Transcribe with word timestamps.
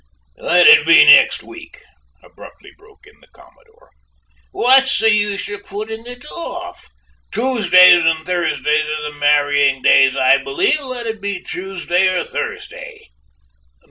"Let 0.39 0.65
it 0.65 0.83
be 0.87 1.05
next 1.05 1.43
week," 1.43 1.83
abruptly 2.23 2.71
broke 2.75 3.05
in 3.05 3.19
the 3.19 3.27
commodore. 3.27 3.91
"What's 4.51 4.97
the 4.97 5.13
use 5.13 5.47
of 5.49 5.63
putting 5.63 6.07
it 6.07 6.25
off? 6.31 6.89
Tuesdays 7.29 8.03
and 8.03 8.25
Thursdays 8.25 8.83
are 8.83 9.11
the 9.11 9.15
marrying 9.19 9.83
days, 9.83 10.15
I 10.17 10.39
believe; 10.39 10.79
let 10.79 11.05
it 11.05 11.21
then 11.21 11.21
be 11.21 11.43
Tuesday 11.43 12.07
or 12.19 12.23
Thursday." 12.23 13.11